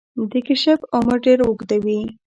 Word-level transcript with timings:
د 0.31 0.33
کیشپ 0.47 0.79
عمر 0.95 1.17
ډیر 1.25 1.39
اوږد 1.45 1.69
وي 1.83 1.99